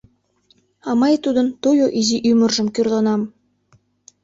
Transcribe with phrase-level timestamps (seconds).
[0.87, 3.21] А мый тудын туйо изи ӱмыржым кӱрлынам...